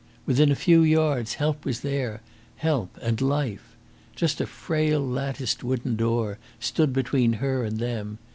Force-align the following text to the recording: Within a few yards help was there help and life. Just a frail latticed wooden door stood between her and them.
Within 0.25 0.51
a 0.51 0.55
few 0.55 0.81
yards 0.81 1.35
help 1.35 1.63
was 1.63 1.81
there 1.81 2.21
help 2.55 2.97
and 3.03 3.21
life. 3.21 3.75
Just 4.15 4.41
a 4.41 4.47
frail 4.47 4.99
latticed 4.99 5.63
wooden 5.63 5.95
door 5.95 6.39
stood 6.59 6.91
between 6.91 7.33
her 7.33 7.63
and 7.63 7.77
them. 7.77 8.17